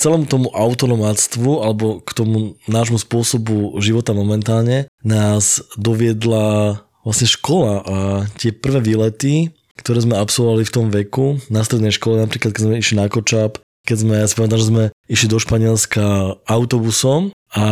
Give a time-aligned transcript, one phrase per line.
[0.00, 7.96] celému tomu autonomáctvu alebo k tomu nášmu spôsobu života momentálne nás doviedla vlastne škola a
[8.40, 12.80] tie prvé výlety, ktoré sme absolvovali v tom veku, na strednej škole napríklad, keď sme
[12.80, 16.04] išli na Kočap, keď sme, ja si pamätám, že sme išli do Španielska
[16.44, 17.64] autobusom a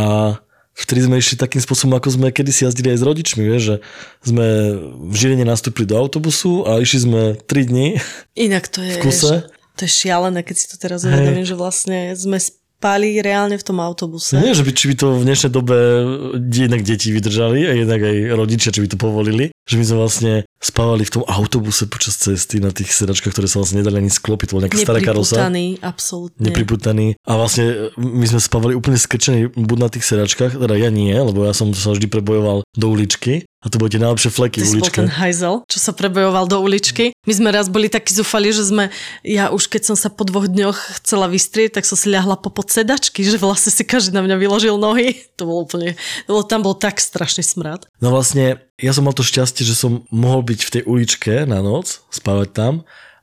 [0.72, 3.77] vtedy sme išli takým spôsobom, ako sme kedysi jazdili aj s rodičmi, vieš, že
[4.24, 4.47] sme
[5.12, 8.00] v Žiline nastúpili do autobusu a išli sme 3 dní
[8.41, 9.34] Inak to je, v kuse.
[9.78, 12.42] To je šialené, keď si to teraz uvedomím, že vlastne sme
[12.78, 14.38] spali reálne v tom autobuse.
[14.38, 15.74] Nie, že by, či by to v dnešnej dobe
[16.46, 19.50] jednak deti vydržali a jednak aj rodičia, či by to povolili.
[19.66, 23.58] Že my sme vlastne spávali v tom autobuse počas cesty na tých sedačkách, ktoré sa
[23.58, 24.47] vlastne nedali ani sklopiť.
[24.47, 25.42] To bola nejaká stará karosa.
[25.42, 26.44] Nepriputaný, absolútne.
[26.47, 27.06] Nepriputaný.
[27.27, 27.66] A vlastne
[27.98, 31.75] my sme spávali úplne skrčení buď na tých sedačkách, teda ja nie, lebo ja som
[31.75, 33.42] sa vždy prebojoval do uličky.
[33.59, 34.98] A to boli tie najlepšie fleky v Ty bol uličke.
[35.03, 37.11] ten hajzel, čo sa prebojoval do uličky.
[37.27, 38.95] My sme raz boli takí zúfali, že sme,
[39.27, 42.55] ja už keď som sa po dvoch dňoch chcela vystrieť, tak som si ľahla po
[42.55, 45.19] podsedačky, že vlastne si každý na mňa vyložil nohy.
[45.39, 45.95] To bolo úplne,
[46.27, 47.87] to bolo, tam bol tak strašný smrad.
[48.03, 51.62] No vlastne, ja som mal to šťastie, že som mohol byť v tej uličke na
[51.62, 52.75] noc, spávať tam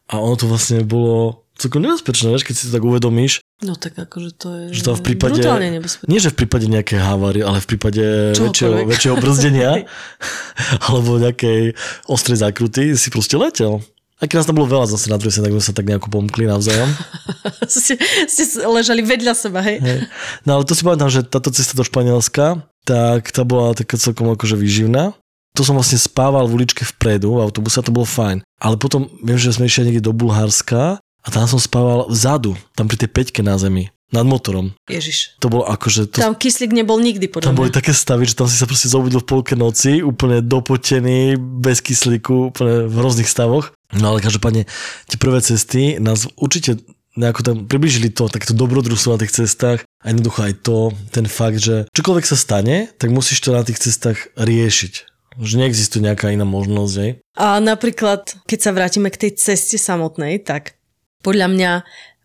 [0.07, 3.95] a ono to vlastne bolo celkom nebezpečné, vieš, keď si to tak uvedomíš, No tak
[3.95, 6.11] akože to je že to v prípade, brutálne nebezpečné.
[6.11, 8.03] nie že v prípade nejakej havárie, ale v prípade
[8.35, 9.87] väčšieho, väčšieho brzdenia
[10.91, 11.71] alebo nejakej
[12.11, 13.79] ostrej zákruty si proste letel.
[14.19, 16.47] Aj keď nás tam bolo veľa zase na druhej tak sme sa tak nejako pomkli
[16.47, 16.87] navzájom.
[17.71, 19.79] ste, ste ležali vedľa seba, hej?
[19.83, 20.07] Hej.
[20.47, 24.31] No ale to si pamätám, že táto cesta do Španielska, tak tá bola taká celkom
[24.31, 25.11] akože výživná.
[25.55, 28.43] To som vlastne spával v uličke vpredu, v autobuse a to bolo fajn.
[28.59, 32.85] Ale potom viem, že sme išli niekde do Bulharska a tam som spával vzadu, tam
[32.85, 34.77] pri tej peťke na zemi, nad motorom.
[34.85, 35.41] Ježiš.
[35.41, 36.13] To bolo akože...
[36.13, 38.87] To, Tam kyslík nebol nikdy, podľa tam boli také stavy, že tam si sa proste
[38.87, 43.73] zobudil v polke noci, úplne dopotený, bez kyslíku, úplne v rôznych stavoch.
[43.97, 44.69] No ale každopádne
[45.09, 46.79] tie prvé cesty nás určite
[47.15, 51.63] nejako tam približili to, takéto dobrodružstvo na tých cestách a jednoducho aj to, ten fakt,
[51.63, 54.93] že čokoľvek sa stane, tak musíš to na tých cestách riešiť.
[55.35, 57.11] Že neexistuje nejaká iná možnosť, hej?
[57.35, 60.79] A napríklad, keď sa vrátime k tej ceste samotnej, tak
[61.25, 61.71] podľa mňa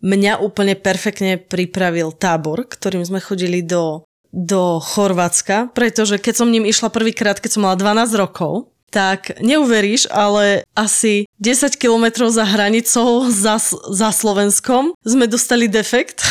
[0.01, 6.65] mňa úplne perfektne pripravil tábor, ktorým sme chodili do, do Chorvátska, pretože keď som ním
[6.65, 13.31] išla prvýkrát, keď som mala 12 rokov, tak neuveríš, ale asi 10 kilometrov za hranicou
[13.31, 16.27] za, za Slovenskom sme dostali defekt.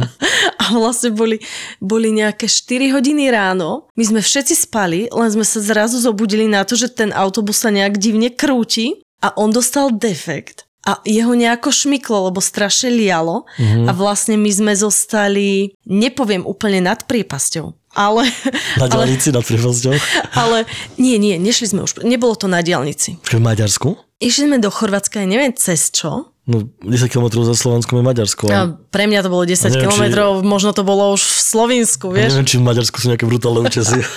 [0.62, 1.40] A vlastne boli,
[1.80, 3.88] boli nejaké 4 hodiny ráno.
[3.96, 7.72] My sme všetci spali, len sme sa zrazu zobudili na to, že ten autobus sa
[7.72, 13.90] nejak divne krúti a on dostal defekt a jeho nejako šmyklo, lebo strašne lialo a
[13.92, 18.26] vlastne my sme zostali, nepoviem úplne nad priepasťou, ale,
[18.80, 19.94] Na ale, diálnici nad prívozďou.
[20.42, 20.66] ale
[20.96, 23.22] nie, nie, nešli sme už, nebolo to na diálnici.
[23.22, 23.94] V Maďarsku?
[24.18, 26.30] Išli sme do Chorvátska, ja neviem cez čo.
[26.42, 28.50] No 10 km za Slovenskom je Maďarsko.
[28.50, 31.38] A ale- pre mňa to bolo 10 neviem, či- kilometrov, možno to bolo už v
[31.40, 32.30] Slovinsku, Ja vieš.
[32.34, 34.02] neviem, či v Maďarsku sú nejaké brutálne účesy.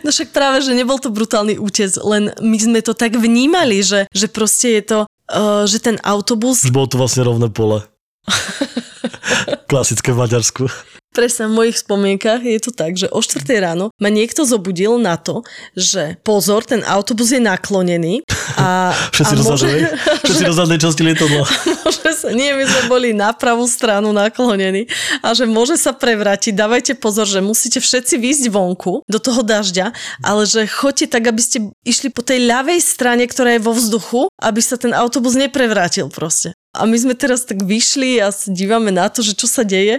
[0.00, 4.08] No však práve, že nebol to brutálny útes, len my sme to tak vnímali, že,
[4.08, 4.98] že proste je to,
[5.30, 7.86] uh, že ten autobus, bolo to vlastne rovné pole.
[9.70, 10.64] Klasické v Maďarsku.
[11.10, 15.18] Presne v mojich spomienkach je to tak, že o 4 ráno ma niekto zobudil na
[15.18, 15.42] to,
[15.74, 18.22] že pozor, ten autobus je naklonený
[18.54, 19.82] a, Všetci a do môže, zadnej,
[20.26, 21.44] všetci do zadnej časti lietadla.
[21.84, 24.86] môže sa, nie, my sme boli na pravú stranu naklonení
[25.20, 29.90] a že môže sa prevrátiť, dávajte pozor, že musíte všetci výjsť vonku do toho dažďa,
[30.22, 34.30] ale že choďte tak, aby ste išli po tej ľavej strane, ktorá je vo vzduchu,
[34.38, 36.54] aby sa ten autobus neprevrátil proste.
[36.70, 39.98] A my sme teraz tak vyšli a sa dívame na to, že čo sa deje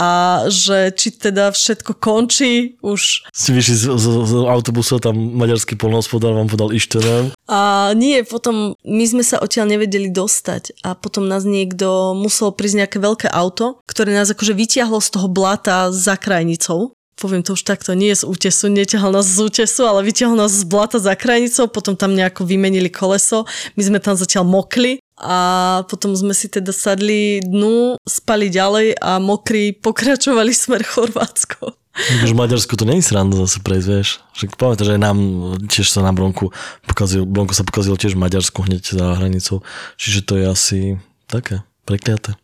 [0.00, 0.10] a
[0.48, 3.28] že či teda všetko končí už.
[3.28, 7.36] Si vyšli z, z, z autobusu tam maďarský polnohospodár vám podal ištené.
[7.44, 12.86] A nie, potom my sme sa odtiaľ nevedeli dostať a potom nás niekto musel prísť
[12.86, 16.96] nejaké veľké auto, ktoré nás akože vytiahlo z toho blata za krajnicou.
[17.20, 20.64] Poviem to už takto, nie z útesu, neťahal nás z útesu, ale vytiahol nás z
[20.64, 23.44] blata za krajnicou, potom tam nejako vymenili koleso,
[23.76, 25.38] my sme tam zatiaľ mokli a
[25.84, 31.76] potom sme si teda sadli dnu, spali ďalej a mokrí pokračovali smer Chorvátsko.
[32.24, 34.08] Už v Maďarsku to je sranda zase prejsť, vieš.
[34.32, 35.18] Však pamätáš, že aj nám
[35.68, 36.54] tiež sa na Bronku
[36.86, 39.60] pokazil, Bronko sa pokazil tiež v Maďarsku hneď za hranicou.
[40.00, 40.78] Čiže to je asi
[41.28, 42.38] také prekliaté.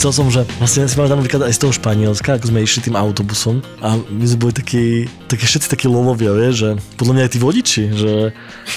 [0.00, 2.96] Chcel som, že vlastne si pamätám napríklad aj z toho Španielska, ako sme išli tým
[2.96, 7.32] autobusom a my sme boli takí, takí všetci takí lomovia, vieš, že podľa mňa aj
[7.36, 8.12] tí vodiči, že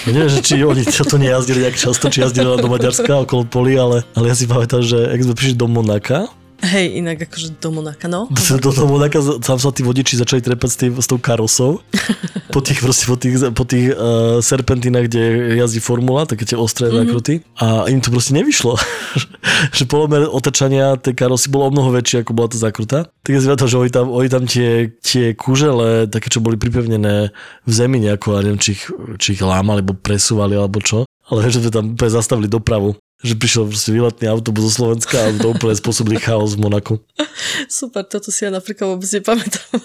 [0.04, 3.72] ja neviem, že či oni to nejazdili nejak často, či jazdili do Maďarska okolo poli,
[3.72, 6.28] ale, ale ja si pamätám, že ak sme prišli do Monaka,
[6.62, 8.30] Hej, inak akože do Monaka, no.
[8.30, 11.82] do, do Monaka tam sa tí vodiči začali trepať s, tým, s tou karosou
[12.54, 15.22] po tých, proste, po tých, po tých uh, serpentinách, kde
[15.58, 17.00] jazdí formula, také tie ostré mm-hmm.
[17.04, 18.78] nakruty a im to proste nevyšlo.
[19.76, 23.10] že polomer otačania tej karosy bolo o mnoho väčšie, ako bola to zakruta.
[23.26, 27.34] Tak si to, že oni tam, oni tam tie, tie kužele, také, čo boli pripevnené
[27.64, 28.84] v zemi nejako, a neviem, či ich,
[29.18, 31.04] či ich lámali, alebo presúvali, alebo čo.
[31.32, 35.32] Ale že sme tam úplne zastavili dopravu že prišiel proste výletný autobus zo Slovenska a
[35.32, 37.00] to úplne spôsobili chaos v Monaku.
[37.72, 39.80] Super, toto si ja napríklad vôbec nepamätám.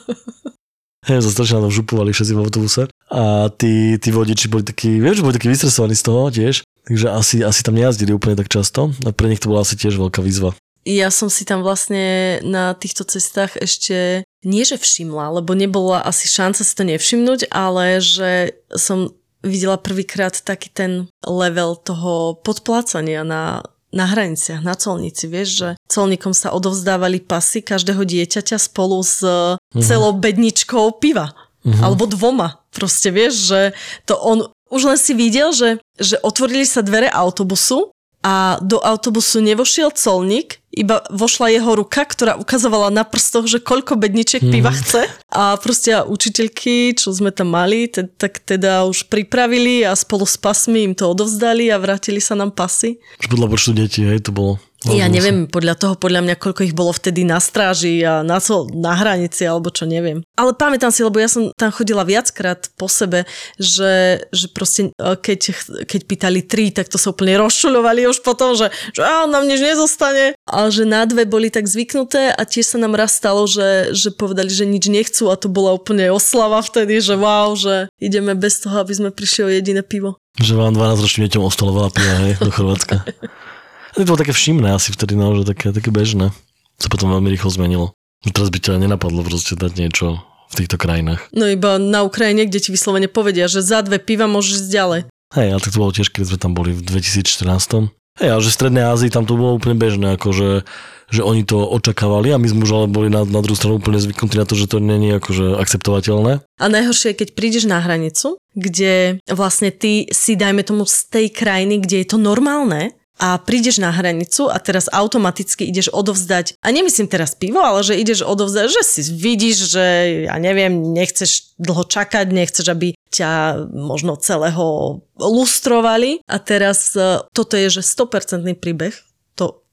[1.07, 5.15] Hej, sa strašne na župovali všetci v autobuse a tí, tí vodiči boli takí, viem,
[5.15, 8.91] že boli takí vystresovaní z toho tiež, takže asi, asi tam nejazdili úplne tak často
[9.07, 10.51] a pre nich to bola asi tiež veľká výzva.
[10.83, 16.31] Ja som si tam vlastne na týchto cestách ešte nie že všimla, lebo nebola asi
[16.31, 19.11] šanca si to nevšimnúť, ale že som
[19.43, 20.91] videla prvýkrát taký ten
[21.23, 25.25] level toho podplácania na, na hraniciach, na colnici.
[25.25, 29.81] Vieš, že colníkom sa odovzdávali pasy každého dieťaťa spolu s uh-huh.
[29.81, 31.33] celou bedničkou piva.
[31.63, 31.83] Uh-huh.
[31.83, 32.63] Alebo dvoma.
[32.71, 33.61] Proste vieš, že
[34.07, 37.89] to on už len si videl, že, že otvorili sa dvere autobusu
[38.19, 43.97] a do autobusu nevošiel colník, iba vošla jeho ruka, ktorá ukazovala na prstoch, že koľko
[43.97, 44.51] bedničiek mm.
[44.53, 45.07] piva chce.
[45.33, 50.37] A proste učiteľky, čo sme tam mali, te, tak teda už pripravili a spolu s
[50.37, 53.01] pasmi im to odovzdali a vrátili sa nám pasy.
[53.23, 54.61] Už podľa počtu detí, hej, to bolo.
[54.87, 58.39] Ja neviem, podľa toho, podľa mňa, koľko ich bolo vtedy na stráži a na,
[58.71, 60.23] na hranici, alebo čo neviem.
[60.39, 63.27] Ale pamätám si, lebo ja som tam chodila viackrát po sebe,
[63.59, 65.39] že, že proste e, keď,
[65.83, 69.59] keď pýtali tri, tak to sa úplne rozšuľovali už potom, že, že á, nám nič
[69.59, 70.39] nezostane.
[70.47, 74.15] A že na dve boli tak zvyknuté a tiež sa nám raz stalo, že, že
[74.15, 78.63] povedali, že nič nechcú a to bola úplne oslava vtedy, že wow, že ideme bez
[78.63, 80.15] toho, aby sme prišli o jediné pivo.
[80.39, 83.03] Že vám 12 ročným deťom ostalo veľa piva, hej, do Chorvátska.
[83.99, 86.31] To bolo také všimné asi vtedy, no, že také, také bežné.
[86.79, 87.91] To potom veľmi rýchlo zmenilo.
[88.23, 91.27] Že teraz by ťa nenapadlo proste dať niečo v týchto krajinách.
[91.35, 95.01] No iba na Ukrajine, kde ti vyslovene povedia, že za dve piva môžeš ísť ďalej.
[95.35, 97.91] Hej, ale tak to bolo tiež, keď sme tam boli v 2014.
[98.23, 100.63] Hej, ale že v Strednej Ázii tam to bolo úplne bežné, akože
[101.09, 103.97] že oni to očakávali a my sme už ale boli na, na druhú stranu úplne
[103.97, 106.45] zvyknutí na to, že to není akože akceptovateľné.
[106.61, 111.27] A najhoršie je, keď prídeš na hranicu, kde vlastne ty si, dajme tomu, z tej
[111.33, 116.67] krajiny, kde je to normálne, a prídeš na hranicu a teraz automaticky ideš odovzdať, a
[116.71, 119.85] nemyslím teraz pivo, ale že ideš odovzdať, že si vidíš, že
[120.31, 126.23] ja neviem, nechceš dlho čakať, nechceš, aby ťa možno celého lustrovali.
[126.29, 128.95] A teraz e, toto je, že 100% príbeh,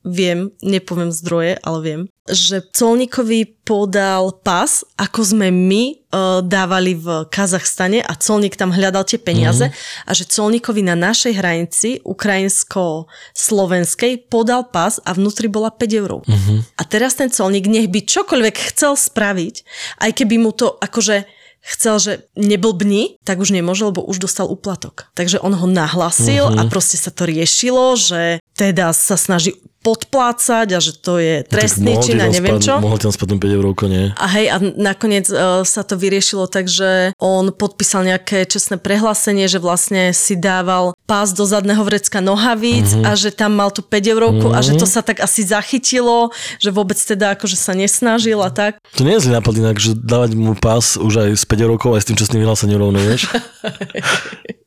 [0.07, 5.99] viem, nepoviem zdroje, ale viem, že colníkovi podal pas, ako sme my uh,
[6.43, 10.07] dávali v Kazachstane a colník tam hľadal tie peniaze mm-hmm.
[10.07, 16.23] a že colníkovi na našej hranici ukrajinsko-slovenskej podal pas a vnútri bola 5 eur.
[16.23, 16.59] Mm-hmm.
[16.79, 19.65] A teraz ten colník nech by čokoľvek chcel spraviť,
[20.07, 21.27] aj keby mu to akože
[21.67, 25.11] chcel, že neblbni, tak už nemôže, lebo už dostal úplatok.
[25.19, 26.63] Takže on ho nahlasil uh-huh.
[26.63, 31.95] a proste sa to riešilo, že teda sa snaží podplácať a že to je trestný
[31.95, 32.75] no, čin a neviem spad, čo.
[32.83, 34.11] Mohol tam spadnúť 5 eur, nie?
[34.19, 39.47] A hej, a nakoniec uh, sa to vyriešilo tak, že on podpísal nejaké čestné prehlásenie,
[39.47, 43.07] že vlastne si dával pás do zadného vrecka nohavíc uh-huh.
[43.07, 44.59] a že tam mal tú 5 eurovku uh-huh.
[44.59, 48.83] a že to sa tak asi zachytilo, že vôbec teda akože sa nesnažil a tak.
[48.99, 51.95] To nie je zlý nápad inak, že dávať mu pás už aj s 5 eurovkou
[51.95, 53.31] aj s tým čestným vyhlásením rovno, vieš?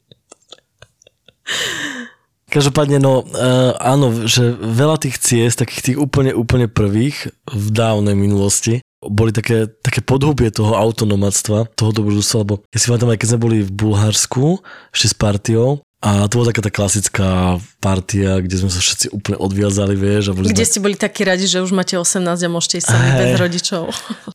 [2.50, 8.18] Každopádne, no uh, áno, že veľa tých ciest, takých tých úplne, úplne prvých v dávnej
[8.18, 13.28] minulosti, boli také, také podhubie toho autonomáctva, toho dobrodružstva, lebo ja si pamätám, aj keď
[13.32, 14.60] sme boli v Bulharsku,
[14.92, 19.36] ešte s partiou, a to bola taká tá klasická partia, kde sme sa všetci úplne
[19.36, 20.32] odviazali, vieš.
[20.32, 20.72] A boli kde sme...
[20.72, 23.20] ste boli takí radi, že už máte 18 a môžete ísť sami hey.
[23.20, 23.84] bez rodičov.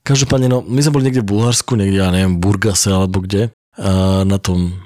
[0.05, 3.49] Každopádne, no, my sme boli niekde v Bulharsku, niekde, ja neviem, Burgase alebo kde,
[3.81, 4.77] a na tom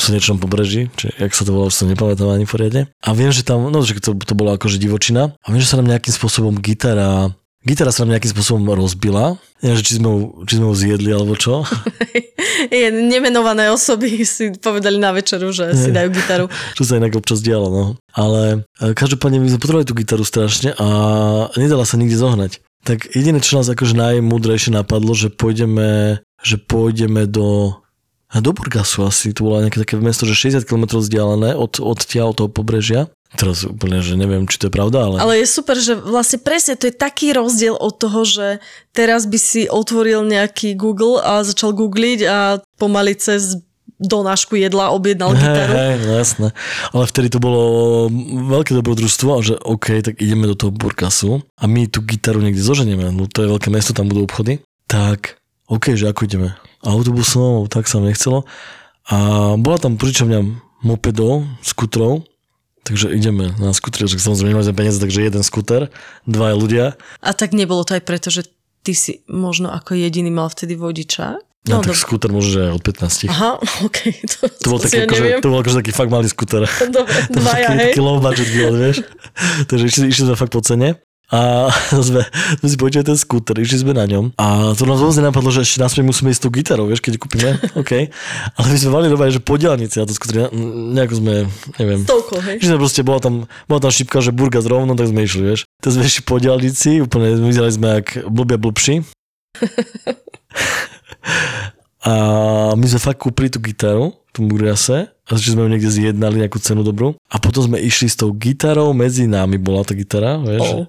[0.00, 2.88] slnečnom pobreží, či jak sa to volalo, už sa nepamätám ani poriadne.
[3.04, 5.36] A viem, že tam, no, že to, to bola akože divočina.
[5.44, 9.42] A viem, že sa nám nejakým spôsobom gitara Gitara sa nám nejakým spôsobom rozbila.
[9.58, 10.10] Neviem, či sme,
[10.46, 11.66] či sme ho zjedli, alebo čo.
[12.70, 16.46] Je, nemenované osoby si povedali na večeru, že si dajú gitaru.
[16.78, 17.84] Čo sa inak občas dialo, no.
[18.14, 20.86] Ale e, každopádne my sme potrebovali tú gitaru strašne a
[21.58, 22.62] nedala sa nikde zohnať.
[22.86, 27.74] Tak jediné, čo nás akože najmúdrejšie napadlo, že pôjdeme, že pôjdeme do
[28.36, 31.98] a do Burgasu asi, to bolo nejaké také mesto, že 60 km vzdialené od, od
[32.04, 35.16] tia, od toho pobrežia Teraz úplne, že neviem, či to je pravda, ale...
[35.18, 38.46] Ale je super, že vlastne presne to je taký rozdiel od toho, že
[38.94, 42.38] teraz by si otvoril nejaký Google a začal googliť a
[42.78, 43.60] pomaly cez
[43.98, 45.72] donášku jedla objednal Hej, gitaru.
[45.72, 46.48] hej, no jasné.
[46.92, 47.62] Ale vtedy to bolo
[48.52, 52.62] veľké dobrodružstvo a že OK, tak ideme do toho Burkasu a my tú gitaru niekde
[52.62, 54.60] zoženieme, no to je veľké mesto, tam budú obchody.
[54.86, 56.54] Tak OK, že ako ideme?
[56.86, 58.46] Autobusom, tak sa mi nechcelo.
[59.06, 59.16] A
[59.58, 60.40] bola tam požičovňa
[60.82, 62.22] mopedov, skutrov,
[62.82, 65.90] takže ideme na skutre, že samozrejme nemali sme peniaze, takže jeden skuter,
[66.26, 66.94] dva ľudia.
[67.22, 68.46] A tak nebolo to aj preto, že
[68.86, 71.42] ty si možno ako jediný mal vtedy vodiča?
[71.66, 73.26] No, tak dob- skuter môže, od 15.
[73.26, 73.98] Aha, ok.
[74.38, 76.62] To, To bol, taký, ja akože, to bol akože taký fakt malý skuter.
[76.86, 77.90] Dobre, dvaja, hej.
[77.90, 78.96] taký low budget výlet, vieš.
[79.66, 81.02] Takže išli, išli sme fakt po cene.
[81.34, 81.66] A
[82.06, 82.22] sme,
[82.62, 85.66] sme si počuli ten skúter, išli sme na ňom a to nás vôbec nenapadlo, že
[85.66, 88.14] ešte naspäť musíme ísť s tou gitarou, vieš, keď kúpime, OK.
[88.54, 90.46] Ale my sme mali normálne, že po diálnici na to skúter,
[90.94, 91.34] nejako sme,
[91.82, 92.62] neviem, Toľko, hej.
[92.62, 95.66] Sme proste, bola tam, bola tam šipka, že burga zrovno, tak sme išli, vieš.
[95.82, 99.02] Tak sme išli po diálnici, úplne vyzerali sme jak blbia blbší.
[102.06, 102.14] A
[102.78, 106.62] my sme fakt kúpili tú gitaru v tom Burgase a začali sme niekde zjednali nejakú
[106.62, 107.18] cenu dobrú.
[107.26, 110.70] A potom sme išli s tou gitarou, medzi nami bola tá gitara, vieš, Oh.
[110.70, 110.80] že,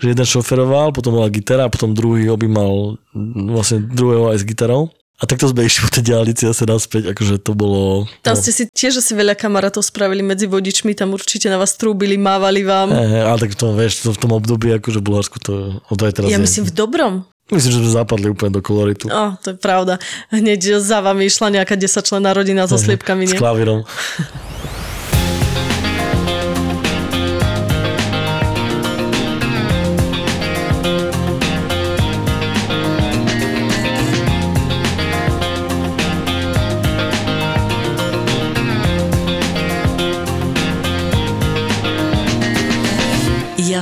[0.00, 4.48] že jeden šoferoval, potom bola gitara a potom druhý objímal mm, vlastne druhého aj s
[4.48, 4.88] gitarou.
[5.22, 8.10] A takto sme išli po tej diálnici zase naspäť, akože to bolo...
[8.26, 8.42] Tam no.
[8.42, 12.66] ste si tiež asi veľa kamarátov spravili medzi vodičmi, tam určite na vás trúbili, mávali
[12.66, 12.90] vám.
[12.90, 16.26] He, ale tak to, vieš, to v tom období, akože Bulharsku to, to aj teraz
[16.26, 16.42] Ja je.
[16.42, 17.14] myslím v dobrom.
[17.52, 19.12] Myslím, že sme zapadli úplne do koloritu.
[19.12, 20.00] Á, to je pravda.
[20.32, 23.84] Hneď za vami išla nejaká desačlená rodina so sliepkami, S klavírom.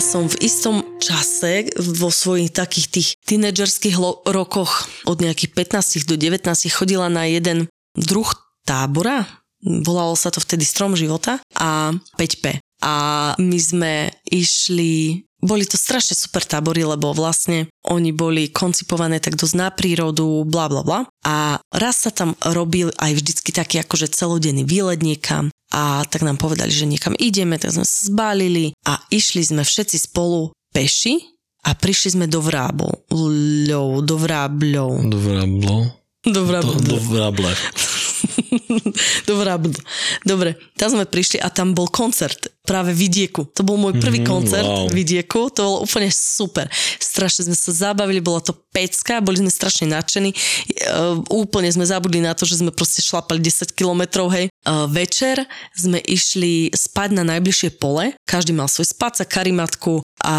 [0.01, 6.17] Som v istom čase vo svojich takých tých tínedžerských lo- rokoch od nejakých 15 do
[6.17, 6.41] 19
[6.73, 8.27] chodila na jeden druh
[8.65, 9.29] tábora.
[9.61, 12.65] Volalo sa to vtedy Strom života a 5P.
[12.81, 12.95] A
[13.37, 13.93] my sme
[14.25, 20.45] išli boli to strašne super tábory, lebo vlastne oni boli koncipované tak dosť na prírodu,
[20.45, 21.01] bla bla bla.
[21.25, 26.37] A raz sa tam robil aj vždycky taký akože celodenný výlet niekam a tak nám
[26.37, 31.19] povedali, že niekam ideme, tak sme sa zbalili a išli sme všetci spolu peši
[31.67, 34.91] a prišli sme do Vrábľov, do Vrábľov.
[35.11, 35.77] Do vrablo.
[36.21, 37.57] Do Vrábľov.
[39.29, 39.83] do Vrábľov.
[40.31, 43.51] Dobre, tam sme prišli a tam bol koncert práve Vidieku.
[43.59, 44.87] To bol môj prvý Mhm, koncert wow.
[44.95, 46.71] Vidieku, to bolo úplne super.
[47.03, 50.31] Strašne sme sa zabavili, bola to pecka, boli sme strašne nadšení.
[50.31, 54.47] Uh, úplne sme zabudli na to, že sme proste šlapali 10 kilometrov, hej.
[54.63, 55.43] Uh, večer
[55.75, 60.37] sme išli spať na najbližšie pole, každý mal svoj spáca, karimatku a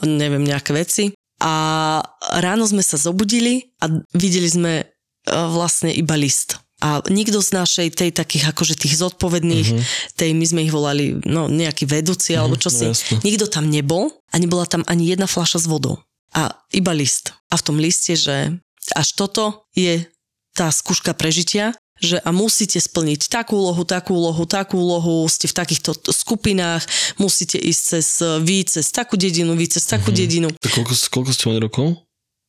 [0.00, 1.12] neviem, nejaké veci.
[1.44, 2.00] A
[2.40, 6.63] ráno sme sa zobudili a videli sme uh, vlastne iba list.
[6.84, 10.14] A nikto z našej tej takých akože tých zodpovedných, mm-hmm.
[10.20, 13.24] tej my sme ich volali, no nejaký vedúci alebo čo no si, jasné.
[13.24, 16.04] nikto tam nebol a nebola tam ani jedna fľaša s vodou.
[16.36, 17.32] A iba list.
[17.48, 18.60] A v tom liste, že
[18.92, 20.04] až toto je
[20.52, 21.72] tá skúška prežitia,
[22.04, 26.84] že a musíte splniť takú úlohu, takú úlohu, takú úlohu, ste v takýchto skupinách,
[27.16, 28.08] musíte ísť cez
[28.44, 30.20] vy, cez takú dedinu, vy cez takú mm-hmm.
[30.20, 30.48] dedinu.
[30.52, 31.96] To koľko, koľko ste mali rokov?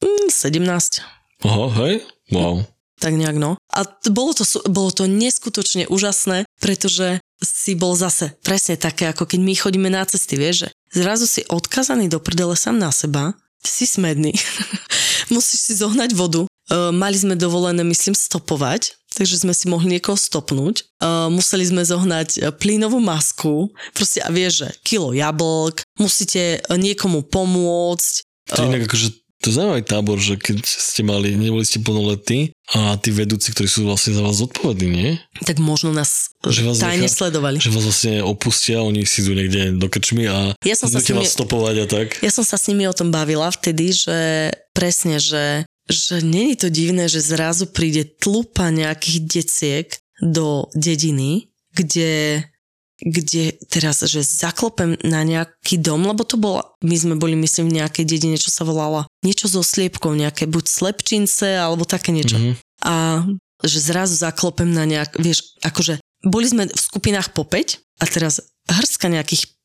[0.03, 1.47] Mm, 17.
[1.47, 2.03] Aha, hej?
[2.35, 2.74] Wow.
[3.05, 3.53] Tak nejak no.
[3.69, 9.29] A t- bolo to, bolo to neskutočne úžasné, pretože si bol zase presne také, ako
[9.29, 10.69] keď my chodíme na cesty, vieš, že
[11.05, 14.33] zrazu si odkazaný do prdele sám na seba, si smedný,
[15.33, 20.17] musíš si zohnať vodu, Uh, mali sme dovolené, myslím, stopovať, takže sme si mohli niekoho
[20.17, 20.81] stopnúť.
[20.97, 26.73] Uh, museli sme zohnať uh, plynovú masku, proste a vieš, že kilo jablk, musíte uh,
[26.73, 28.13] niekomu pomôcť.
[28.49, 32.49] To je inak akože to je zaujímavý tábor, že keď ste mali, neboli ste plnoletí
[32.67, 35.11] a tí vedúci, ktorí sú vlastne za vás zodpovední, nie?
[35.39, 37.61] Tak možno nás Že vás tajne nechá- sledovali.
[37.61, 41.05] Že vás vlastne opustia, oni si idú niekde do krčmy a Ja som sa s
[41.05, 42.07] nimi- vás stopovať a tak.
[42.19, 44.17] Ja som sa s nimi o tom bavila vtedy, že
[44.73, 49.87] presne, že, že není to divné, že zrazu príde tlupa nejakých deciek
[50.17, 52.41] do dediny, kde
[52.99, 57.83] kde teraz, že zaklopem na nejaký dom, lebo to bolo, my sme boli myslím v
[57.83, 62.39] nejakej dedine, čo sa volala niečo so sliepkou, nejaké buď slepčince, alebo také niečo.
[62.39, 62.53] Mhm.
[62.87, 62.93] A
[63.63, 68.41] že zrazu zaklopem na nejak, vieš, akože boli sme v skupinách po 5 a teraz
[68.67, 69.55] hrstka nejakých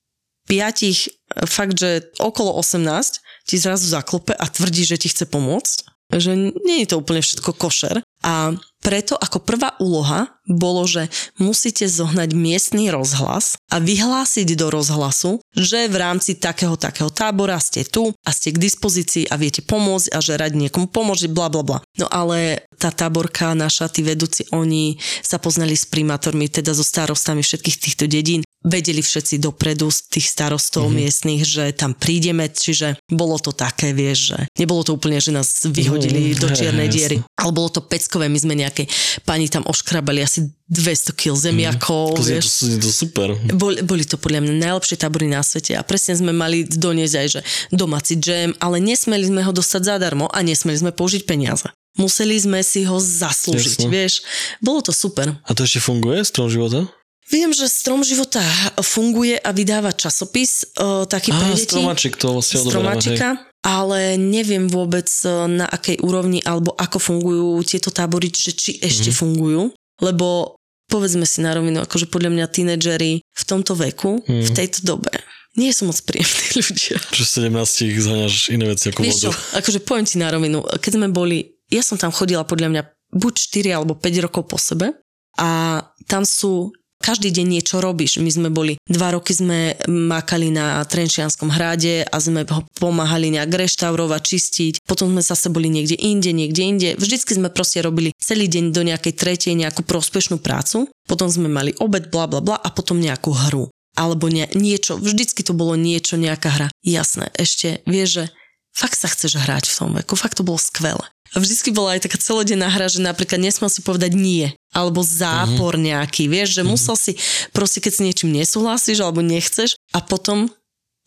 [0.50, 1.08] piatich,
[1.46, 5.86] fakt, že okolo 18 ti zrazu zaklope a tvrdí, že ti chce pomôcť.
[6.10, 8.02] Že nie je to úplne všetko košer.
[8.26, 15.44] A Preto ako prvá úloha bolo, že musíte zohnať miestny rozhlas a vyhlásiť do rozhlasu,
[15.52, 20.16] že v rámci takého takého tábora ste tu a ste k dispozícii a viete pomôcť
[20.16, 21.78] a že radi niekomu pomôže, bla bla bla.
[22.00, 27.44] No ale tá táborka naša, tí vedúci, oni sa poznali s primátormi, teda so starostami
[27.44, 31.00] všetkých týchto dedín vedeli všetci dopredu z tých starostov mm-hmm.
[31.00, 35.64] miestnych, že tam prídeme, čiže bolo to také, vieš, že nebolo to úplne, že nás
[35.64, 38.84] vyhodili mm, do čiernej je, diery, ale bolo to peckové, my sme nejaké
[39.24, 42.44] pani tam oškrabali asi 200 kg zemiakov, mm, vieš.
[42.60, 43.28] To, to, to super.
[43.56, 47.28] Boli, boli to podľa mňa najlepšie tábory na svete a presne sme mali doniesť aj,
[47.32, 47.40] že
[47.72, 51.64] domáci džem, ale nesmeli sme ho dostať zadarmo a nesmeli sme použiť peniaze.
[51.98, 53.90] Museli sme si ho zaslúžiť, Jasne.
[53.90, 54.22] vieš.
[54.62, 55.34] Bolo to super.
[55.42, 56.86] A to ešte funguje, strom života?
[57.30, 58.42] Viem, že Strom života
[58.82, 61.70] funguje a vydáva časopis uh, taký pre deti.
[61.70, 63.28] Stromačik to vlastne Stromačika,
[63.62, 65.06] ale neviem vôbec
[65.46, 69.20] na akej úrovni alebo ako fungujú tieto tábory, že či ešte mm-hmm.
[69.20, 69.62] fungujú,
[70.02, 70.58] lebo
[70.90, 74.42] povedzme si na rovinu, akože podľa mňa tínedžeri v tomto veku, mm.
[74.42, 75.14] v tejto dobe,
[75.54, 76.98] nie sú moc príjemní ľudia.
[77.14, 79.22] Čo 17 ich zaňaš iné veci ako Vieš vodu.
[79.22, 79.30] Čo,
[79.62, 82.82] akože poviem ti na rovinu, keď sme boli, ja som tam chodila podľa mňa
[83.14, 83.32] buď
[83.70, 84.98] 4 alebo 5 rokov po sebe
[85.38, 88.20] a tam sú každý deň niečo robíš.
[88.20, 93.50] My sme boli, dva roky sme makali na Trenčianskom hrade a sme ho pomáhali nejak
[93.50, 94.74] reštaurovať, čistiť.
[94.84, 96.88] Potom sme zase boli niekde inde, niekde inde.
[97.00, 100.86] Vždycky sme proste robili celý deň do nejakej tretej nejakú prospešnú prácu.
[101.08, 103.72] Potom sme mali obed, bla bla bla a potom nejakú hru.
[103.98, 106.68] Alebo nie, niečo, vždycky to bolo niečo, nejaká hra.
[106.86, 108.24] Jasné, ešte vieš, že
[108.70, 111.02] fakt sa chceš hrať v tom veku, fakt to bolo skvelé.
[111.34, 115.78] A vždycky bola aj taká celodenná hra, že napríklad nesmal si povedať nie, alebo zápor
[115.78, 115.86] uh-huh.
[115.86, 116.74] nejaký, vieš, že uh-huh.
[116.74, 117.12] musel si,
[117.54, 120.50] proste keď si niečím nesúhlasíš alebo nechceš a potom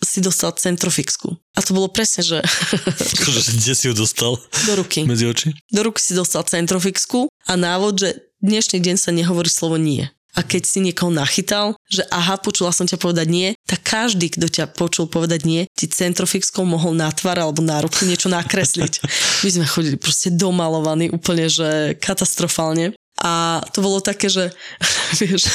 [0.04, 1.40] si dostal centrofixku.
[1.56, 2.38] A to bolo presne, že...
[3.20, 4.36] Akože, kde si ju dostal?
[4.68, 5.08] Do ruky.
[5.08, 5.48] Medzi oči?
[5.72, 8.10] Do ruky si dostal centrofixku a návod, že
[8.44, 12.90] dnešný deň sa nehovorí slovo nie a keď si niekoho nachytal, že aha, počula som
[12.90, 17.38] ťa povedať nie, tak každý, kto ťa počul povedať nie, ti centrofixkou mohol na tvár
[17.38, 18.94] alebo na ruku niečo nakresliť.
[19.46, 22.98] My sme chodili proste domalovaní úplne, že katastrofálne.
[23.22, 24.50] A to bolo také, že
[25.22, 25.46] vieš,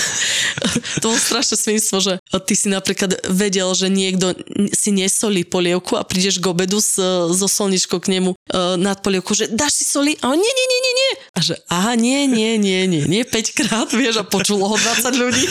[1.02, 4.32] to bolo strašné svinstvo, že ty si napríklad vedel, že niekto
[4.70, 6.96] si nesolí polievku a prídeš k obedu s,
[7.34, 8.37] so solničkou k nemu
[8.80, 10.16] nad polievku, že dáš si soli?
[10.24, 11.10] A on nie, nie, nie, nie, nie.
[11.36, 15.20] A že aha, nie, nie, nie, nie, nie, 5 krát, vieš, a počulo ho 20
[15.20, 15.44] ľudí.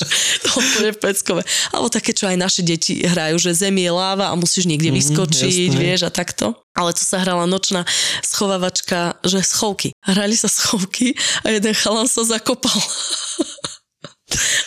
[0.44, 1.42] to je peckové.
[1.72, 4.96] Alebo také, čo aj naše deti hrajú, že zem je láva a musíš niekde mhm,
[5.00, 7.84] vyskočiť, mm, vieš, a takto ale to sa hrala nočná
[8.24, 9.92] schovávačka, že schovky.
[10.00, 11.12] Hrali sa schovky
[11.44, 12.72] a jeden chalan sa zakopal.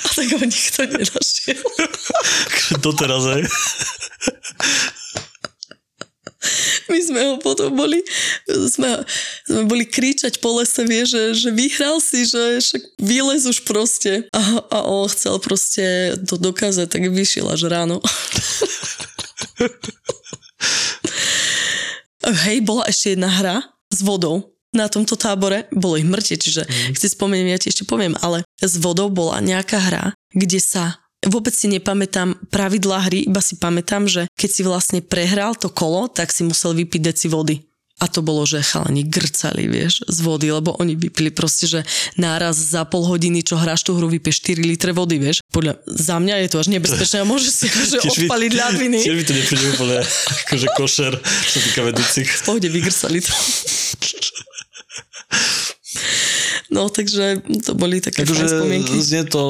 [0.06, 1.66] a tak ho nikto nenašiel.
[3.02, 3.42] teraz, aj.
[6.92, 8.04] My sme ho potom boli,
[8.48, 9.04] sme,
[9.46, 14.28] sme boli kričať po lese, vie, že, že vyhral si, že však vylez už proste.
[14.32, 18.02] A, a on chcel proste to dokázať, tak vyšiel až ráno.
[22.26, 23.62] Hej, bola ešte jedna hra
[23.94, 25.70] s vodou na tomto tábore.
[25.72, 26.98] Bolo ich mŕte, čiže mm.
[26.98, 31.05] keď si spomeniem, ja ti ešte poviem, ale s vodou bola nejaká hra, kde sa
[31.28, 36.08] vôbec si nepamätám pravidlá hry, iba si pamätám, že keď si vlastne prehral to kolo,
[36.10, 37.58] tak si musel vypiť deci vody.
[37.96, 41.80] A to bolo, že chalani grcali, vieš, z vody, lebo oni vypili proste, že
[42.20, 45.40] náraz za pol hodiny, čo hráš tú hru, vypije 4 litre vody, vieš.
[45.48, 49.00] Podľa, za mňa je to až nebezpečné a môže si akože odpaliť ľadviny.
[49.00, 49.98] Tiež by to nepríde úplne
[50.44, 52.28] akože košer, čo týka vedúcich.
[52.28, 53.32] V pohode vygrcali to.
[56.76, 58.92] No, takže to boli také Takže fajn spomienky.
[59.00, 59.44] Znie to,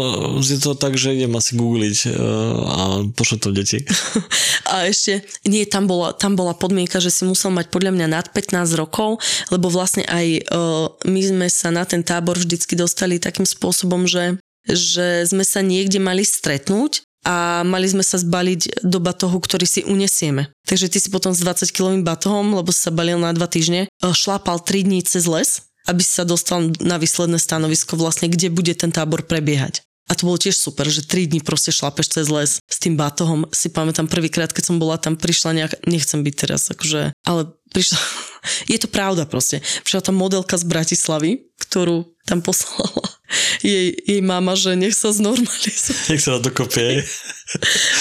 [0.45, 2.13] znie to tak, že idem asi googliť uh,
[2.61, 2.81] a
[3.17, 3.81] pošlem to deti.
[4.73, 8.25] a ešte, nie, tam bola, tam bola podmienka, že si musel mať podľa mňa nad
[8.29, 9.17] 15 rokov,
[9.49, 14.37] lebo vlastne aj uh, my sme sa na ten tábor vždycky dostali takým spôsobom, že,
[14.69, 19.81] že sme sa niekde mali stretnúť a mali sme sa zbaliť do batohu, ktorý si
[19.81, 20.53] unesieme.
[20.69, 24.13] Takže ty si potom s 20-kilovým batohom, lebo si sa balil na dva týždne, e,
[24.13, 28.89] šlápal 3 dní cez les aby sa dostal na výsledné stanovisko vlastne, kde bude ten
[28.89, 29.85] tábor prebiehať.
[30.05, 33.49] A to bolo tiež super, že 3 dní proste šlapeš cez les s tým batohom.
[33.49, 37.41] Si pamätám prvýkrát, keď som bola tam, prišla nejak, nechcem byť teraz, akože, ale
[37.73, 37.97] prišla,
[38.73, 39.65] je to pravda proste.
[39.81, 43.14] Prišla tam modelka z Bratislavy, ktorú tam poslala
[43.61, 46.13] jej, jej mama, že nech sa znormalizuje.
[46.13, 47.03] Nech sa dokopie.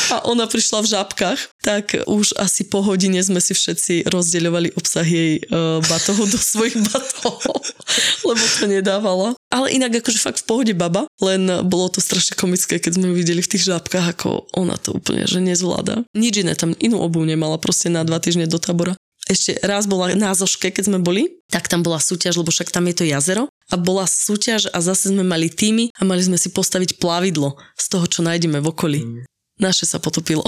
[0.08, 5.04] A ona prišla v žabkách, tak už asi po hodine sme si všetci rozdeľovali obsah
[5.04, 7.60] jej uh, batohu do svojich batohov,
[8.28, 9.36] lebo to nedávala.
[9.52, 13.14] Ale inak akože fakt v pohode baba, len bolo to strašne komické, keď sme ju
[13.14, 16.08] videli v tých žábkach, ako ona to úplne, že nezvláda.
[16.16, 20.12] Nič iné, tam inú obu nemala proste na dva týždne do tábora ešte raz bola
[20.12, 23.48] na Zoške, keď sme boli, tak tam bola súťaž, lebo však tam je to jazero
[23.74, 27.84] a bola súťaž a zase sme mali týmy a mali sme si postaviť plavidlo z
[27.90, 29.00] toho, čo nájdeme v okolí.
[29.58, 30.46] Naše sa potopilo.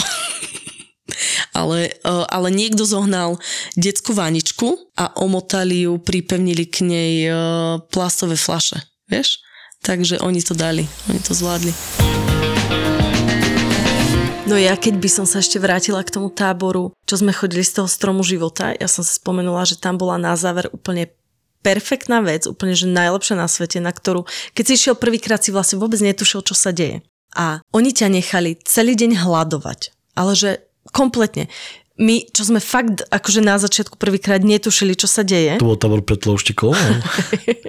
[1.59, 3.43] ale, e, ale niekto zohnal
[3.75, 7.31] detskú vaničku a omotali ju, pripevnili k nej e,
[7.91, 8.79] plastové flaše.
[9.11, 9.43] Vieš?
[9.83, 11.75] Takže oni to dali, oni to zvládli.
[14.47, 17.83] No ja keď by som sa ešte vrátila k tomu táboru, čo sme chodili z
[17.83, 21.11] toho stromu života, ja som sa spomenula, že tam bola na záver úplne
[21.67, 24.23] perfektná vec, úplne že najlepšia na svete, na ktorú,
[24.55, 27.03] keď si išiel prvýkrát si vlastne vôbec netušil, čo sa deje.
[27.35, 30.51] A oni ťa nechali celý deň hľadovať, ale že
[30.95, 31.51] kompletne.
[31.99, 35.59] My, čo sme fakt akože na začiatku prvýkrát netušili, čo sa deje.
[35.59, 36.77] To bol tábor pre tlouštikov.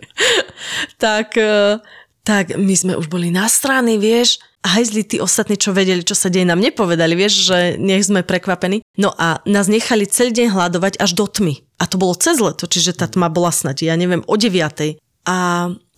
[1.04, 1.80] tak, eh,
[2.28, 6.12] tak my sme už boli na strany, vieš, a hajzli tí ostatní, čo vedeli, čo
[6.12, 8.84] sa deje, nám nepovedali, vieš, že nech sme prekvapení.
[9.00, 11.67] No a nás nechali celý deň hľadovať až do tmy.
[11.78, 14.98] A to bolo cez leto, čiže tá tma bola snad, ja neviem, o 9.
[15.28, 15.38] A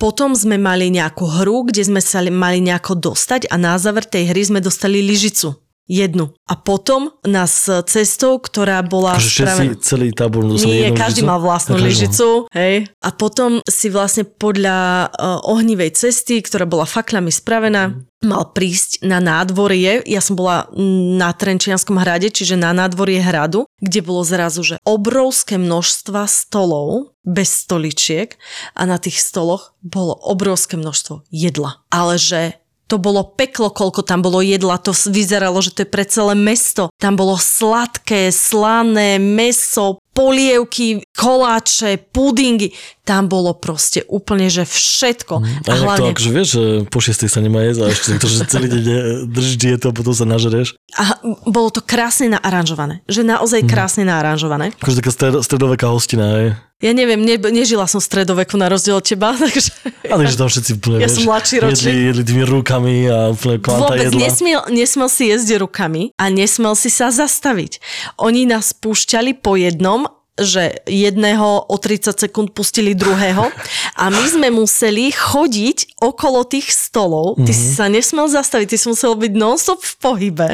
[0.01, 4.33] potom sme mali nejakú hru, kde sme sa mali nejako dostať a na záver tej
[4.33, 5.55] hry sme dostali lyžicu
[5.89, 6.29] jednu.
[6.45, 9.73] A potom nás cestou, ktorá bola Takže spravená...
[9.81, 11.29] celý tábor Nie, každý lyžicu?
[11.33, 12.27] mal vlastnú lyžicu.
[12.53, 12.85] Hej.
[13.01, 18.29] A potom si vlastne podľa uh, ohnivej cesty, ktorá bola faklami spravená, mm.
[18.29, 20.05] mal prísť na nádvorie.
[20.05, 20.69] Ja som bola
[21.17, 27.65] na Trenčianskom hrade, čiže na nádvorie hradu, kde bolo zrazu, že obrovské množstva stolov bez
[27.65, 28.37] stoličiek
[28.77, 31.81] a na tých stoloch bolo obrovské množstvo jedla.
[31.89, 32.58] Ale že
[32.89, 36.89] to bolo peklo, koľko tam bolo jedla, to vyzeralo, že to je pre celé mesto.
[36.97, 42.73] Tam bolo sladké, slané meso, polievky, koláče, pudingy.
[43.05, 45.33] Tam bolo proste úplne, že všetko.
[45.37, 46.01] Mm, a, hlavne...
[46.01, 48.81] to akože vieš, že po šiestej sa nemá jesť a ešte to, že celý deň
[49.29, 50.73] držíš dietu a potom sa nažereš.
[50.97, 53.05] A bolo to krásne naaranžované.
[53.05, 53.69] Že naozaj mm.
[53.69, 54.73] krásne naaranžované.
[54.81, 56.68] Akože taká stred, stredoveká hostina, aj.
[56.79, 59.75] Ja neviem, ne, nežila som v stredoveku na rozdiel od teba, takže...
[60.07, 61.91] Ale že tam všetci úplne, Ja som mladší ročník.
[61.91, 64.19] Jedli, jedli tými rukami a úplne kvanta Vôbec jedla.
[64.23, 67.83] nesmiel, nesmiel si jesť rukami a nesmiel si sa zastaviť.
[68.15, 70.07] Oni nás púšťali po jednom
[70.43, 73.51] že jedného o 30 sekúnd pustili druhého
[73.95, 77.39] a my sme museli chodiť okolo tých stolov.
[77.39, 77.55] Ty mm-hmm.
[77.55, 80.49] si sa nesmel zastaviť, ty si musel byť non-stop v pohybe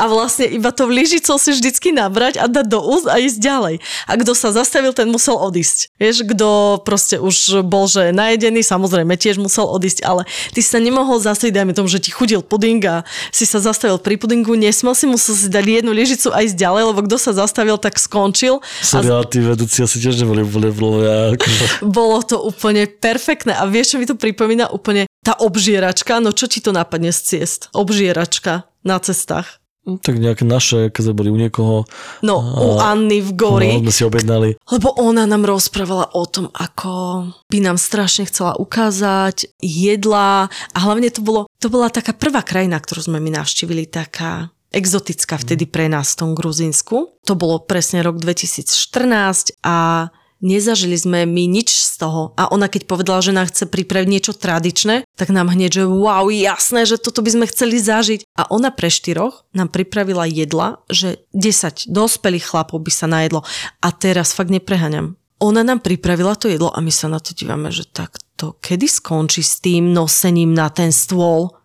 [0.00, 3.74] a vlastne iba to lyžicou si vždycky nabrať a dať do úst a ísť ďalej.
[4.08, 5.92] A kto sa zastavil, ten musel odísť.
[6.00, 10.24] Vieš, kto proste už bol, že najedený, samozrejme tiež musel odísť, ale
[10.56, 13.04] ty sa nemohol zastaviť, dajme tomu, že ti chudil puding a
[13.34, 16.82] si sa zastavil pri pudingu, nesmel si, musel si dať jednu lyžicu a ísť ďalej,
[16.94, 18.64] lebo kto sa zastavil, tak skončil.
[18.80, 21.34] Sorry, a tí vedúci asi tiež neboli úplne vlovia.
[21.82, 26.48] Bolo to úplne perfektné a vieš, čo mi to pripomína úplne tá obžieračka, no čo
[26.48, 27.68] ti to napadne z ciest?
[27.76, 29.60] Obžieračka na cestách.
[29.80, 31.88] No, tak nejaké naše, keď sme boli u niekoho.
[32.20, 33.80] No, a, u Anny v Gori.
[33.80, 34.60] No, sme si objednali.
[34.68, 41.08] Lebo ona nám rozprávala o tom, ako by nám strašne chcela ukázať jedla a hlavne
[41.08, 45.90] to bolo, to bola taká prvá krajina, ktorú sme my navštívili, taká exotická vtedy pre
[45.90, 47.20] nás v tom Gruzínsku.
[47.26, 50.08] To bolo presne rok 2014 a
[50.40, 52.32] nezažili sme my nič z toho.
[52.34, 56.26] A ona keď povedala, že nám chce pripraviť niečo tradičné, tak nám hneď, že wow,
[56.32, 58.26] jasné, že toto by sme chceli zažiť.
[58.34, 63.44] A ona pre štyroch nám pripravila jedla, že 10 dospelých chlapov by sa najedlo.
[63.84, 65.20] A teraz fakt nepreháňam.
[65.40, 68.88] Ona nám pripravila to jedlo a my sa na to dívame, že tak to kedy
[68.88, 71.56] skončí s tým nosením na ten stôl?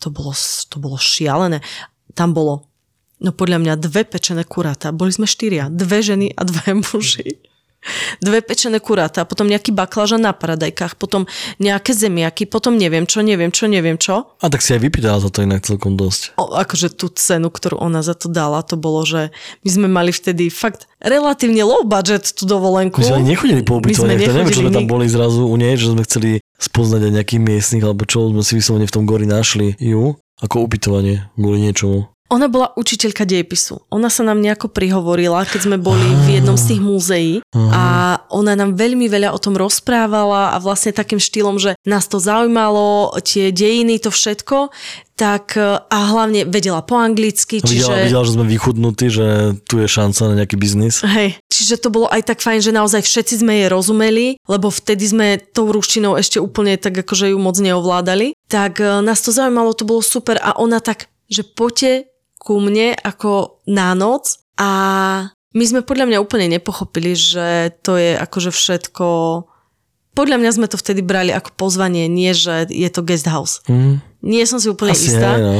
[0.00, 0.32] To bolo,
[0.68, 1.64] to bolo šialené
[2.14, 2.64] tam bolo,
[3.20, 4.94] no podľa mňa dve pečené kuráta.
[4.94, 5.66] Boli sme štyria.
[5.68, 7.42] Dve ženy a dve muži.
[8.16, 11.28] Dve pečené kuráta, potom nejaký baklažan na paradajkách, potom
[11.60, 14.32] nejaké zemiaky, potom neviem čo, neviem čo, neviem čo.
[14.40, 16.32] A tak si aj vypýtala za to inak celkom dosť.
[16.40, 19.28] O, akože tú cenu, ktorú ona za to dala, to bolo, že
[19.68, 23.04] my sme mali vtedy fakt relatívne low budget tú dovolenku.
[23.04, 25.92] My sme nechodili po ubytovaniach, to neviem, čo sme tam boli zrazu u nej, že
[25.92, 29.76] sme chceli spoznať aj nejakých miestnych, alebo čo sme si vyslovene v tom gori našli
[29.76, 32.10] ju ako ubytovanie kvôli niečomu.
[32.32, 33.84] Ona bola učiteľka dejepisu.
[33.92, 38.56] Ona sa nám nejako prihovorila, keď sme boli v jednom z tých múzeí a ona
[38.56, 43.52] nám veľmi veľa o tom rozprávala a vlastne takým štýlom, že nás to zaujímalo, tie
[43.52, 44.72] dejiny, to všetko,
[45.14, 47.62] tak a hlavne vedela po anglicky.
[47.62, 47.92] Čiže...
[47.92, 49.26] Videla, videla, že sme vychudnutí, že
[49.68, 51.06] tu je šanca na nejaký biznis.
[51.06, 55.06] Hej, čiže to bolo aj tak fajn, že naozaj všetci sme jej rozumeli, lebo vtedy
[55.06, 58.34] sme tou ruštinou ešte úplne tak akože ju moc neovládali.
[58.54, 62.06] Tak e, nás to zaujímalo, to bolo super a ona tak, že poďte
[62.38, 64.70] ku mne ako na noc a
[65.54, 69.06] my sme podľa mňa úplne nepochopili, že to je akože všetko...
[70.14, 73.58] Podľa mňa sme to vtedy brali ako pozvanie, nie že je to guest house.
[73.66, 73.98] Mm.
[74.22, 75.34] Nie som si úplne Asi istá.
[75.34, 75.54] Nie, no.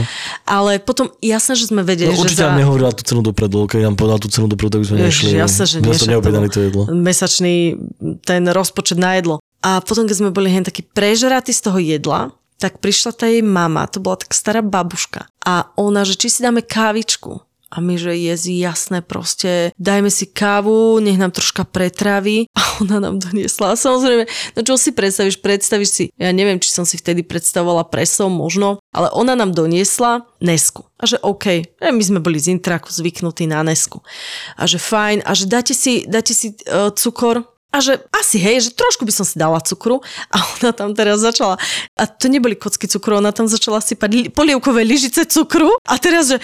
[0.46, 2.54] Ale potom jasné, že sme vedeli, no, že určite za...
[2.54, 5.28] nehovorila tú cenu dopredu, keď nám povedala tú cenu dopredu, tak by sme nešli.
[5.34, 6.86] Jasné, že neobjednali to jedlo.
[6.94, 7.74] Mesačný
[8.22, 9.42] ten rozpočet na jedlo.
[9.66, 13.42] A potom, keď sme boli hen takí prežratí z toho jedla, tak prišla tá jej
[13.42, 15.26] mama, to bola tak stará babuška.
[15.44, 17.42] A ona, že či si dáme kávičku.
[17.74, 22.46] A my, že je jasné proste, dajme si kávu, nech nám troška pretraví.
[22.54, 23.74] A ona nám doniesla.
[23.74, 25.42] Samozrejme, no čo si predstavíš?
[25.42, 30.22] Predstavíš si, ja neviem, či som si vtedy predstavovala presou, možno, ale ona nám doniesla
[30.38, 30.86] Nesku.
[30.98, 34.06] A že OK, e, my sme boli z Intraku zvyknutí na Nesku.
[34.54, 38.70] A že fajn, a že dáte si, dáte si uh, cukor, a že asi hej,
[38.70, 39.98] že trošku by som si dala cukru
[40.30, 41.58] a ona tam teraz začala,
[41.98, 46.30] a to neboli kocky cukru, ona tam začala sypať li, polievkové lyžice cukru a teraz,
[46.30, 46.42] že e,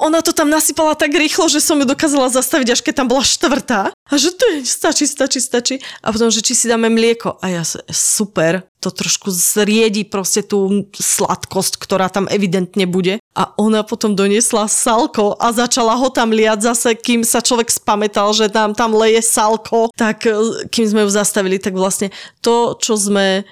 [0.00, 3.20] ona to tam nasypala tak rýchlo, že som ju dokázala zastaviť, až keď tam bola
[3.20, 3.92] štvrtá.
[4.06, 5.74] A že to je, stačí, stačí, stačí.
[5.98, 7.42] A potom, že či si dáme mlieko.
[7.42, 13.18] A ja, super, to trošku zriedi proste tú sladkosť, ktorá tam evidentne bude.
[13.36, 18.32] A ona potom doniesla salko a začala ho tam liať zase, kým sa človek spametal,
[18.32, 19.92] že tam, tam leje salko.
[19.92, 20.32] Tak e,
[20.72, 22.08] kým sme ju zastavili, tak vlastne
[22.40, 23.44] to, čo sme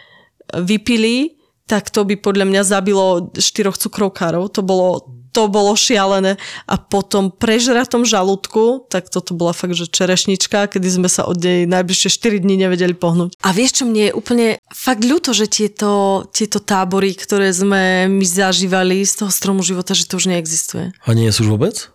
[0.56, 1.36] vypili,
[1.68, 4.48] tak to by podľa mňa zabilo štyroch cukrovkárov.
[4.56, 6.38] To bolo to bolo šialené.
[6.70, 11.66] A potom prežratom žalúdku, tak toto bola fakt, že čerešnička, kedy sme sa od nej
[11.66, 13.34] najbližšie 4 dní nevedeli pohnúť.
[13.42, 18.22] A vieš, čo mne je úplne fakt ľúto, že tieto, tieto tábory, ktoré sme my
[18.22, 20.94] zažívali z toho stromu života, že to už neexistuje.
[21.02, 21.90] A nie sú už vôbec?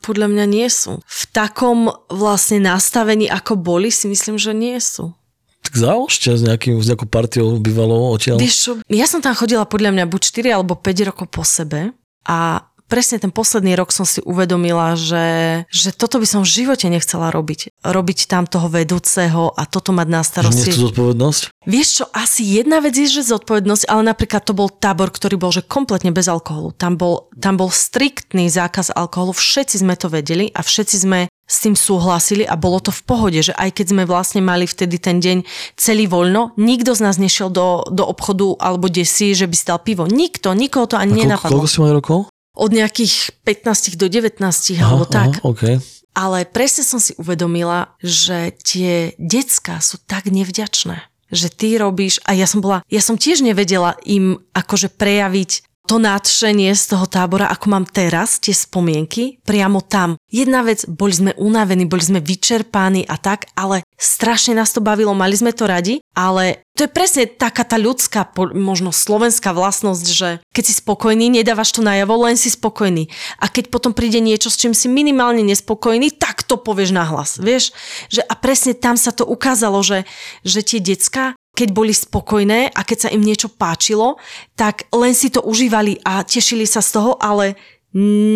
[0.00, 0.98] Podľa mňa nie sú.
[1.04, 5.12] V takom vlastne nastavení, ako boli, si myslím, že nie sú.
[5.60, 8.40] Tak založte s, nejakým, s nejakou partiou bývalou odtiaľ.
[8.40, 11.92] Vieš čo, ja som tam chodila podľa mňa buď 4 alebo 5 rokov po sebe
[12.24, 16.90] a presne ten posledný rok som si uvedomila, že, že toto by som v živote
[16.90, 17.70] nechcela robiť.
[17.86, 20.74] Robiť tam toho vedúceho a toto mať na starosti.
[20.74, 21.42] Nie zodpovednosť?
[21.70, 25.54] Vieš čo, asi jedna vec je, že zodpovednosť, ale napríklad to bol tábor, ktorý bol
[25.54, 26.74] že kompletne bez alkoholu.
[26.74, 31.56] Tam bol, tam bol striktný zákaz alkoholu, všetci sme to vedeli a všetci sme s
[31.66, 35.18] tým súhlasili a bolo to v pohode, že aj keď sme vlastne mali vtedy ten
[35.18, 35.42] deň
[35.74, 40.06] celý voľno, nikto z nás nešiel do, do obchodu alebo desi, že by stal pivo.
[40.06, 41.58] Nikto, nikoho to ani nenapadlo.
[41.58, 42.30] Koľko si mali rokov?
[42.54, 45.40] Od nejakých 15 do 19 aha, alebo tak.
[45.40, 45.74] Aha, okay.
[46.10, 52.34] Ale presne som si uvedomila, že tie decka sú tak nevďačné že ty robíš, a
[52.34, 57.50] ja som bola, ja som tiež nevedela im akože prejaviť to nadšenie z toho tábora,
[57.50, 60.14] ako mám teraz, tie spomienky, priamo tam.
[60.30, 65.10] Jedna vec, boli sme unavení, boli sme vyčerpaní a tak, ale strašne nás to bavilo,
[65.18, 70.38] mali sme to radi, ale to je presne taká tá ľudská, možno slovenská vlastnosť, že
[70.54, 73.10] keď si spokojný, nedávaš to najavo, len si spokojný.
[73.42, 77.74] A keď potom príde niečo, s čím si minimálne nespokojný, tak to povieš nahlas, vieš?
[78.14, 80.06] Že a presne tam sa to ukázalo, že,
[80.46, 84.16] že tie decka keď boli spokojné a keď sa im niečo páčilo,
[84.56, 87.58] tak len si to užívali a tešili sa z toho, ale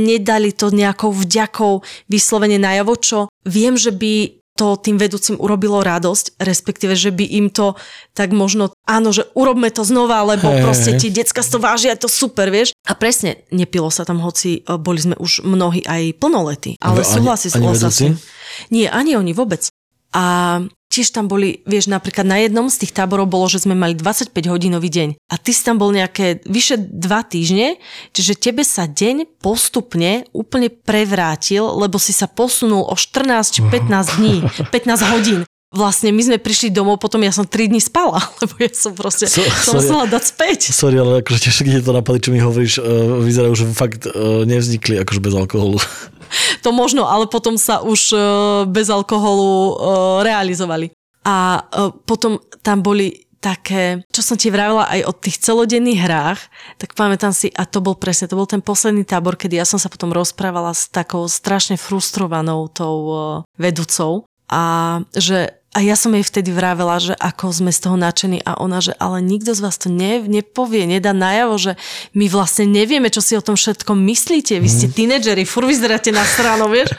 [0.04, 6.38] nedali to nejakou vďakou vyslovene najavo, čo viem, že by to tým vedúcim urobilo radosť,
[6.38, 7.74] respektíve, že by im to
[8.14, 12.06] tak možno, áno, že urobme to znova, lebo hey, proste tie decka to vážia, je
[12.06, 12.70] to super, vieš.
[12.86, 17.50] A presne, nepilo sa tam, hoci e, boli sme už mnohí aj plnoletí, ale súhlasí
[17.50, 17.58] s
[18.70, 19.66] Nie, ani oni vôbec.
[20.14, 20.62] A
[20.94, 24.30] tiež tam boli, vieš, napríklad na jednom z tých táborov bolo, že sme mali 25
[24.46, 27.82] hodinový deň a ty si tam bol nejaké vyše dva týždne,
[28.14, 34.18] čiže tebe sa deň postupne úplne prevrátil, lebo si sa posunul o 14 či 15
[34.22, 35.42] dní, 15 hodín
[35.74, 39.26] vlastne my sme prišli domov, potom ja som 3 dní spala, lebo ja som proste,
[39.26, 40.58] so, som musela dať späť.
[40.70, 44.46] Sorry, ale akože tiež, keď to napadli, čo mi hovoríš, uh, vyzerajú, že fakt uh,
[44.46, 45.82] nevznikli akože bez alkoholu.
[46.64, 48.20] to možno, ale potom sa už uh,
[48.64, 49.74] bez alkoholu uh,
[50.24, 50.96] realizovali.
[51.28, 56.40] A uh, potom tam boli také, čo som ti vravila aj o tých celodenných hrách,
[56.80, 59.76] tak pamätám si, a to bol presne, to bol ten posledný tábor, kedy ja som
[59.76, 62.96] sa potom rozprávala s takou strašne frustrovanou tou
[63.60, 68.46] vedúcou a že a ja som jej vtedy vravela, že ako sme z toho nadšení
[68.46, 71.72] a ona, že ale nikto z vás to ne, nepovie, nedá najavo, že
[72.14, 74.62] my vlastne nevieme, čo si o tom všetkom myslíte.
[74.62, 74.94] Vy ste mhm.
[74.94, 76.94] tínedžeri, fur vyzeráte na stranu, vieš.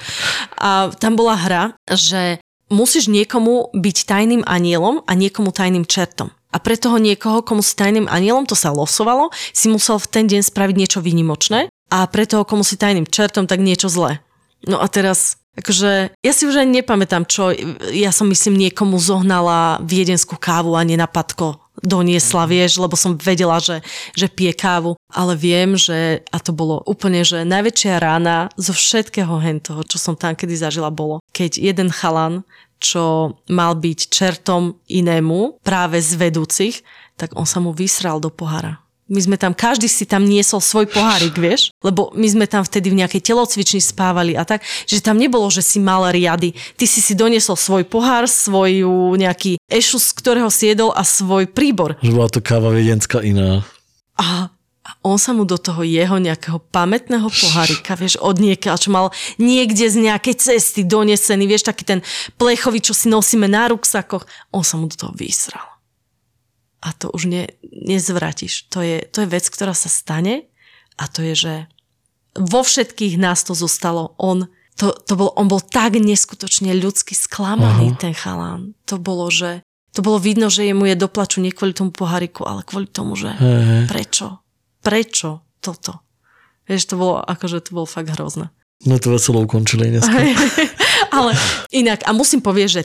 [0.60, 6.36] A tam bola hra, že musíš niekomu byť tajným anielom a niekomu tajným čertom.
[6.52, 10.26] A pre toho niekoho, komu si tajným anielom, to sa losovalo, si musel v ten
[10.28, 14.24] deň spraviť niečo výnimočné a pre toho, komu si tajným čertom, tak niečo zlé.
[14.68, 17.56] No a teraz Akože, ja si už ani nepamätám, čo,
[17.96, 23.84] ja som myslím niekomu zohnala viedenskú kávu a nenapadko doniesla, vieš, lebo som vedela, že,
[24.16, 29.36] že pije kávu, ale viem, že, a to bolo úplne, že najväčšia rána zo všetkého
[29.44, 32.44] hen toho, čo som tam kedy zažila, bolo, keď jeden chalan,
[32.80, 36.76] čo mal byť čertom inému, práve z vedúcich,
[37.16, 40.90] tak on sa mu vysral do pohára My sme tam, každý si tam niesol svoj
[40.90, 41.70] pohárik, vieš?
[41.86, 45.62] Lebo my sme tam vtedy v nejakej telocvični spávali a tak, že tam nebolo, že
[45.62, 46.58] si mal riady.
[46.74, 51.46] Ty si si doniesol svoj pohár, svoju nejaký ešus, z ktorého si jedol a svoj
[51.46, 52.02] príbor.
[52.02, 53.62] Že bola to káva viedenská iná.
[54.18, 54.50] A
[54.86, 59.10] a on sa mu do toho jeho nejakého pamätného pohárika, vieš, od niekiaľ, čo mal
[59.42, 62.00] niekde z nejakej cesty donesený, vieš, taký ten
[62.38, 65.75] plechový, čo si nosíme na ruksakoch, on sa mu do toho vysral.
[66.86, 68.70] A to už ne, nezvratíš.
[68.70, 70.46] To je, to je vec, ktorá sa stane
[71.02, 71.54] a to je, že
[72.38, 74.14] vo všetkých nás to zostalo.
[74.22, 74.46] On,
[74.78, 78.00] to, to bol, on bol tak neskutočne ľudsky sklamaný, Aha.
[78.00, 78.78] ten chalán.
[78.86, 79.66] To bolo, že
[79.98, 83.34] to bolo vidno, že jemu je doplaču nie kvôli tomu poháriku, ale kvôli tomu, že
[83.34, 83.88] hey.
[83.90, 84.46] prečo?
[84.86, 86.06] prečo toto?
[86.70, 88.54] Vieš, to bolo, akože to bolo fakt hrozné.
[88.86, 90.14] No to veselo ukončili dneska.
[91.18, 91.34] Ale
[91.74, 92.82] inak, a musím povieť, že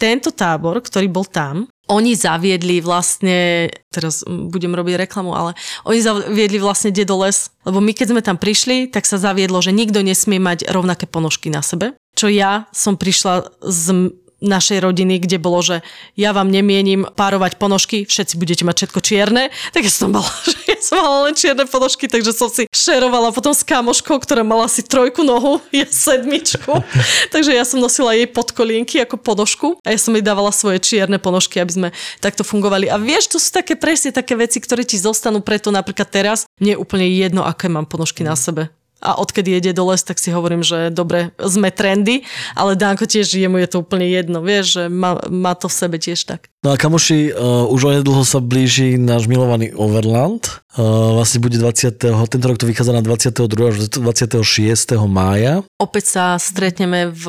[0.00, 6.62] tento tábor, ktorý bol tam, oni zaviedli vlastne, teraz budem robiť reklamu, ale oni zaviedli
[6.62, 10.70] vlastne dedoles, lebo my keď sme tam prišli, tak sa zaviedlo, že nikto nesmie mať
[10.70, 11.98] rovnaké ponožky na sebe.
[12.14, 15.76] Čo ja som prišla z našej rodiny, kde bolo, že
[16.16, 20.58] ja vám nemienim párovať ponožky, všetci budete mať všetko čierne, tak ja som mala, že
[20.66, 24.66] ja som mala len čierne ponožky, takže som si šerovala potom s kamoškou, ktorá mala
[24.66, 26.72] si trojku nohu, ja sedmičku,
[27.34, 31.20] takže ja som nosila jej podkolienky ako ponožku a ja som jej dávala svoje čierne
[31.20, 32.88] ponožky, aby sme takto fungovali.
[32.88, 36.48] A vieš, to sú také presne také veci, ktoré ti zostanú preto napríklad teraz.
[36.58, 40.20] Nie je úplne jedno, aké mám ponožky na sebe a odkedy jede do les, tak
[40.20, 44.80] si hovorím, že dobre, sme trendy, ale Danko tiež jemu je to úplne jedno, vieš,
[44.80, 46.52] že má, má to v sebe tiež tak.
[46.60, 50.60] No a kamoši, uh, už onedlho sa blíži náš milovaný Overland.
[50.76, 51.96] Uh, vlastne bude 20.
[52.04, 53.48] Tento rok to vychádza na 22.
[53.48, 55.00] až 26.
[55.08, 55.64] mája.
[55.80, 57.26] Opäť sa stretneme v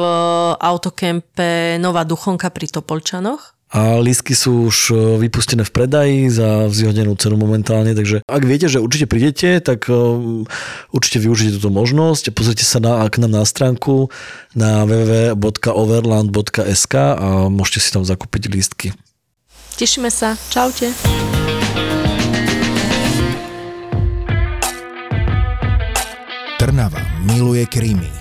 [0.60, 7.16] autokempe Nová Duchonka pri Topolčanoch a lístky sú už e, vypustené v predaji za vzýhodnenú
[7.16, 9.96] cenu momentálne, takže ak viete, že určite prídete, tak e,
[10.92, 12.36] určite využite túto možnosť.
[12.36, 14.12] Pozrite sa na, k nám na stránku
[14.52, 18.92] na www.overland.sk a môžete si tam zakúpiť lístky.
[19.80, 20.36] Tešíme sa.
[20.52, 20.92] Čaute.
[26.60, 28.21] Trnava miluje krímy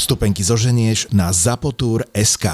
[0.00, 2.48] Vstupenky zoženieš na zapotur.sk.